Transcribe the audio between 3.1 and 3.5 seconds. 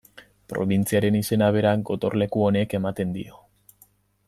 dio.